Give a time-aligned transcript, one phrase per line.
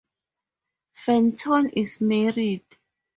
[0.95, 2.65] Fenton is married.